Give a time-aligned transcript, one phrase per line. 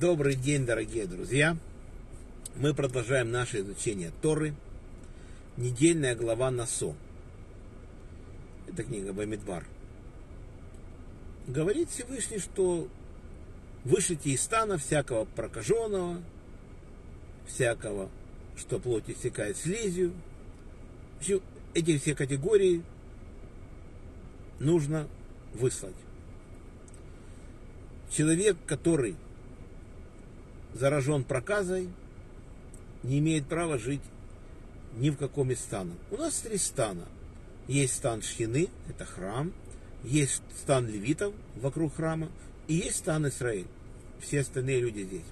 [0.00, 1.58] Добрый день, дорогие друзья!
[2.56, 4.54] Мы продолжаем наше изучение Торы.
[5.58, 6.94] Недельная глава Насо.
[8.66, 9.66] Это книга Бамидбар.
[11.46, 12.88] Говорит Всевышний, что
[13.84, 16.22] вышите из стана всякого прокаженного,
[17.46, 18.08] всякого,
[18.56, 20.14] что плоть истекает слизью.
[21.74, 22.82] Эти все категории
[24.58, 25.08] нужно
[25.54, 25.94] выслать.
[28.10, 29.16] Человек, который
[30.74, 31.88] заражен проказой,
[33.02, 34.02] не имеет права жить
[34.96, 35.96] ни в каком из станов.
[36.10, 37.04] У нас три стана.
[37.66, 39.52] Есть стан Шхины, это храм,
[40.04, 42.28] есть стан левитов вокруг храма,
[42.68, 43.66] и есть стан Израиль.
[44.20, 45.26] Все остальные люди здесь.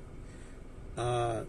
[0.97, 1.47] А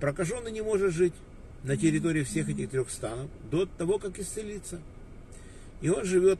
[0.00, 1.14] прокаженный не может жить
[1.62, 4.80] на территории всех этих трех станов до того, как исцелиться.
[5.80, 6.38] И он живет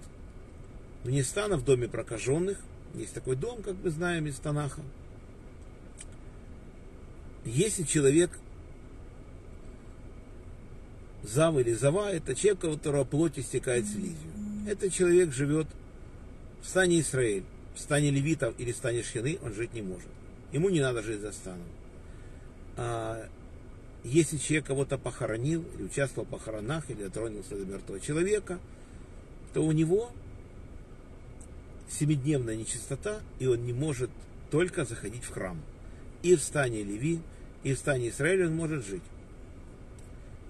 [1.07, 2.59] вне стана в доме прокаженных.
[2.95, 4.83] Есть такой дом, как мы знаем из Танаха.
[7.45, 8.31] Если человек
[11.23, 14.31] зав или зава, это человек, у которого плоть истекает слизью.
[14.67, 15.67] Этот человек живет
[16.63, 20.09] в стане Израиль, в стане левитов или в стане шхины, он жить не может.
[20.53, 21.67] Ему не надо жить за станом.
[22.77, 23.29] А
[24.03, 28.59] если человек кого-то похоронил, или участвовал в похоронах, или дотронулся до мертвого человека,
[29.53, 30.13] то у него
[31.89, 34.11] семидневная нечистота, и он не может
[34.51, 35.61] только заходить в храм.
[36.23, 37.21] И в стане Леви,
[37.63, 39.03] и в стане Израиля он может жить.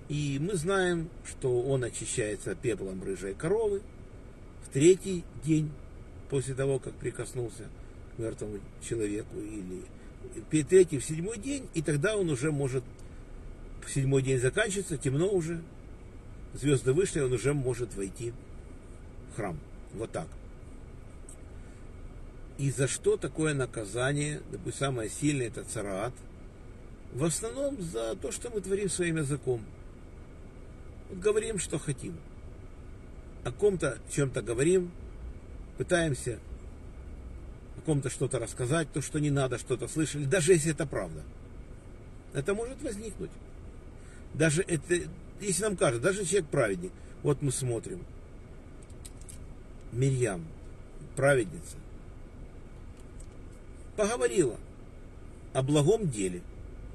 [0.09, 3.83] И мы знаем, что он очищается пеплом рыжей коровы
[4.65, 5.71] в третий день
[6.31, 7.69] после того, как прикоснулся
[8.15, 9.83] к мертвому человеку, или
[10.63, 12.85] третий в седьмой день, и тогда он уже может,
[13.85, 15.61] в седьмой день заканчивается, темно уже,
[16.55, 18.33] звезды вышли, он уже может войти
[19.33, 19.59] в храм.
[19.95, 20.29] Вот так.
[22.59, 26.15] И за что такое наказание, допустим, самое сильное это цараат?
[27.13, 29.63] В основном за то, что мы творим своим языком.
[31.11, 32.17] Вот говорим, что хотим.
[33.45, 34.91] О ком-то чем-то говорим,
[35.77, 36.39] пытаемся
[37.77, 41.23] о ком-то что-то рассказать, то, что не надо, что-то слышали, даже если это правда.
[42.33, 43.31] Это может возникнуть.
[44.35, 45.09] Даже это,
[45.41, 46.93] если нам кажется, даже человек праведник,
[47.23, 48.05] вот мы смотрим,
[49.93, 50.45] Мирьям,
[51.17, 51.77] праведница,
[53.97, 54.57] поговорила
[55.53, 56.43] о благом деле.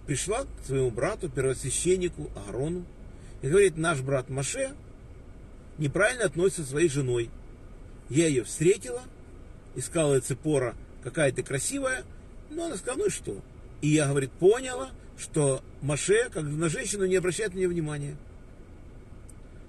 [0.06, 2.86] Пришла к своему брату, первосвященнику Агарону,
[3.42, 4.72] и говорит, наш брат Маше
[5.78, 7.30] неправильно относится к своей женой.
[8.10, 9.02] Я ее встретила,
[9.76, 12.04] искала цепора, какая ты красивая,
[12.50, 13.42] но она сказала, ну и что?
[13.82, 18.18] И я, говорит, поняла, что Маше, как на женщину, не обращает на нее внимания.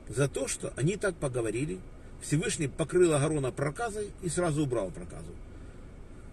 [0.08, 1.78] За то, что они так поговорили,
[2.20, 5.32] Всевышний покрыл Агарона проказой и сразу убрал проказу.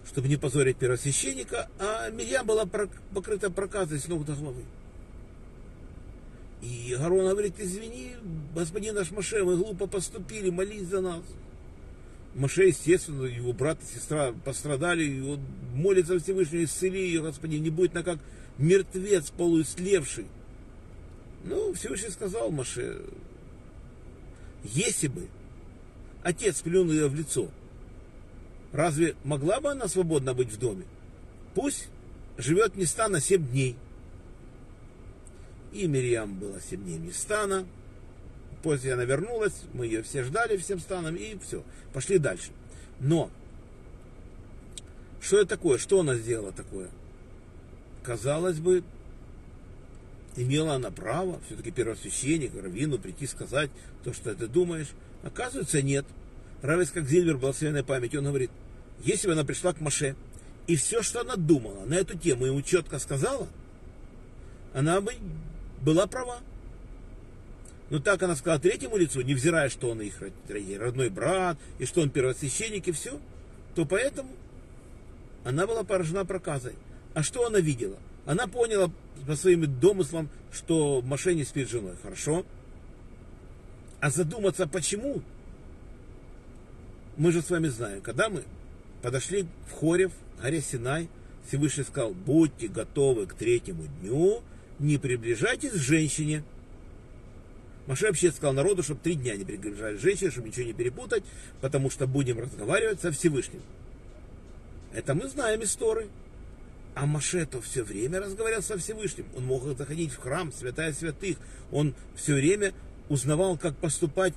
[0.09, 4.63] Чтобы не позорить первосвященника, а Мирьям была покрыта проказой с ног до головы.
[6.63, 8.15] И Гарон говорит, извини,
[8.55, 11.21] господин наш Маше, мы глупо поступили, молись за нас.
[12.33, 15.41] Маше, естественно, его брат и сестра пострадали, и он
[15.75, 18.19] молится Всевышнему, исцели ее, господин, не будет на как
[18.57, 20.25] мертвец полуислевший.
[21.45, 23.01] Ну, Всевышний сказал Маше,
[24.63, 25.27] если бы
[26.23, 27.49] отец плюнул ее в лицо,
[28.71, 30.85] разве могла бы она свободно быть в доме?
[31.55, 31.89] Пусть
[32.37, 33.75] живет места на семь дней–
[35.71, 37.65] и Мирьям была сильнее Мистана.
[38.63, 41.63] После она вернулась, мы ее все ждали всем станом, и все,
[41.93, 42.51] пошли дальше.
[42.99, 43.31] Но,
[45.21, 45.77] что это такое?
[45.77, 46.89] Что она сделала такое?
[48.03, 48.83] Казалось бы,
[50.35, 53.69] имела она право, все-таки первосвященник, раввину, прийти сказать
[54.03, 54.89] то, что ты думаешь.
[55.23, 56.05] Оказывается, нет.
[56.61, 58.51] Равец как Зильвер, благословенная память, он говорит,
[59.03, 60.15] если бы она пришла к Маше,
[60.67, 63.47] и все, что она думала на эту тему, ему четко сказала,
[64.73, 65.13] она бы
[65.81, 66.39] была права.
[67.89, 70.21] Но так она сказала третьему лицу, невзирая, что он их
[70.77, 73.19] родной брат, и что он первосвященник, и все,
[73.73, 74.29] то поэтому
[75.43, 76.75] она была поражена проказой.
[77.13, 77.97] А что она видела?
[78.25, 78.91] Она поняла
[79.25, 81.95] по своим домыслам, что Маше не спит с женой.
[82.01, 82.45] Хорошо.
[84.01, 85.23] А задуматься почему?
[87.19, 88.45] Мы же с вами знаем, когда мы
[89.01, 91.09] подошли в Хорев, горе Синай,
[91.45, 94.41] Всевышний сказал, будьте готовы к третьему дню,
[94.79, 96.45] не приближайтесь к женщине.
[97.87, 101.25] Маше вообще сказал народу, чтобы три дня не приближались женщине, чтобы ничего не перепутать,
[101.59, 103.61] потому что будем разговаривать со Всевышним.
[104.93, 106.07] Это мы знаем истории.
[106.95, 109.25] А Маше то все время разговаривал со Всевышним.
[109.35, 111.35] Он мог заходить в храм, святая святых.
[111.73, 112.71] Он все время
[113.09, 114.33] узнавал, как поступать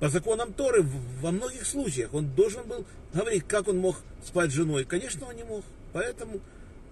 [0.00, 0.84] По законам Торы
[1.20, 2.84] во многих случаях он должен был
[3.14, 4.84] говорить, как он мог спать с женой.
[4.84, 5.64] Конечно, он не мог.
[5.92, 6.40] Поэтому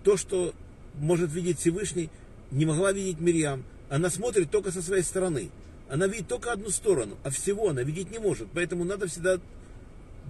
[0.02, 0.54] то, что
[0.94, 2.08] может видеть Всевышний,
[2.50, 3.64] не могла видеть Мирьям.
[3.90, 5.50] Она смотрит только со своей стороны.
[5.88, 8.48] Она видит только одну сторону, а всего она видеть не может.
[8.54, 9.38] Поэтому надо всегда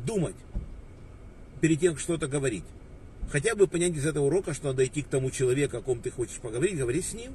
[0.04, 0.34] думать
[1.60, 2.64] перед тем, что-то говорить.
[3.30, 6.10] Хотя бы понять из этого урока, что надо идти к тому человеку, о ком ты
[6.10, 7.32] хочешь поговорить, говорить с ним,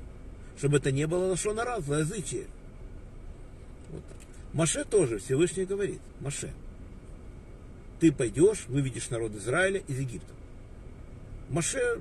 [0.57, 2.45] чтобы это не было лошона раз, злоязычие.
[3.89, 4.18] Вот так.
[4.53, 6.51] Маше тоже Всевышний говорит, Маше,
[7.99, 10.33] ты пойдешь, выведешь народ Израиля из Египта.
[11.49, 11.99] Маше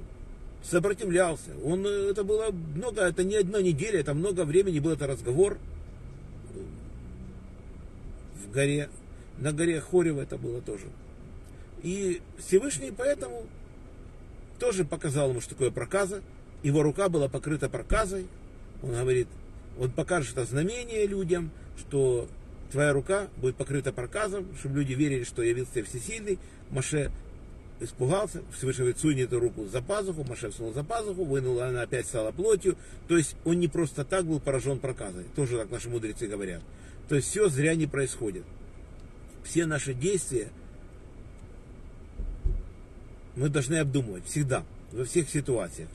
[0.62, 1.50] сопротивлялся.
[1.64, 5.58] Он, э, это было много, это не одна неделя, это много времени был это разговор
[8.42, 8.88] в горе,
[9.38, 10.86] на горе Хорева это было тоже.
[11.82, 13.46] И Всевышний поэтому
[14.58, 16.22] тоже показал ему, что такое проказа.
[16.62, 18.26] Его рука была покрыта проказой.
[18.82, 19.28] Он говорит,
[19.78, 22.28] он покажет это знамение людям, что
[22.70, 26.38] твоя рука будет покрыта проказом, чтобы люди верили, что явился всесильный.
[26.70, 27.10] Маше
[27.80, 32.06] испугался, Всевышний говорит, суни эту руку за пазуху, Маше всунул за пазуху, вынул, она опять
[32.06, 32.76] стала плотью.
[33.06, 35.24] То есть он не просто так был поражен проказой.
[35.36, 36.62] Тоже так наши мудрецы говорят.
[37.08, 38.44] То есть все зря не происходит.
[39.44, 40.48] Все наши действия
[43.36, 45.88] мы должны обдумывать всегда, во всех ситуациях.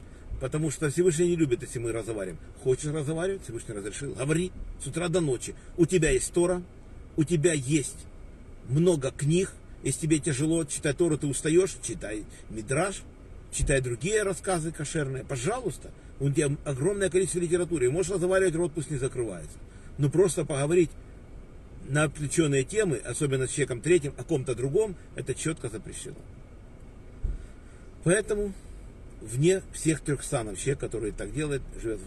[0.43, 2.37] Потому что Всевышний не любит, если мы разговариваем.
[2.65, 4.13] Хочешь разговаривать, Всевышний разрешил.
[4.13, 4.51] Говори
[4.83, 5.55] с утра до ночи.
[5.77, 6.61] У тебя есть Тора,
[7.15, 8.05] у тебя есть
[8.67, 9.53] много книг.
[9.83, 13.03] Если тебе тяжело читать Тору, ты устаешь, читай Мидраж,
[13.53, 15.23] читай другие рассказы кошерные.
[15.23, 15.91] Пожалуйста.
[16.19, 17.85] У тебя огромное количество литературы.
[17.85, 19.57] И можешь разговаривать, рот пусть не закрывается.
[19.97, 20.89] Но просто поговорить
[21.87, 26.17] на отвлеченные темы, особенно с человеком третьим, о ком-то другом, это четко запрещено.
[28.03, 28.51] Поэтому
[29.23, 31.99] вне всех трех станов человек, который так делает, живет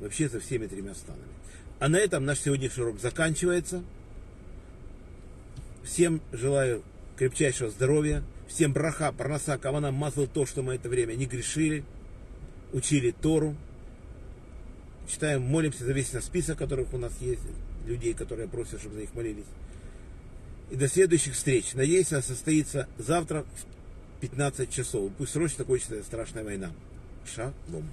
[0.00, 1.24] вообще со всеми тремя станами.
[1.78, 3.82] А на этом наш сегодняшний урок заканчивается.
[5.82, 6.82] Всем желаю
[7.16, 8.22] крепчайшего здоровья.
[8.48, 11.84] Всем браха, парноса, кавана, мазал то, что мы это время не грешили,
[12.72, 13.56] учили Тору.
[15.08, 17.40] Читаем, молимся за весь наш список, которых у нас есть,
[17.86, 19.46] людей, которые просят, чтобы за них молились.
[20.70, 21.74] И до следующих встреч.
[21.74, 23.71] Надеюсь, она состоится завтра в
[24.22, 25.10] 15 часов.
[25.18, 26.70] Пусть срочно кончится страшная война.
[27.26, 27.90] Шалом.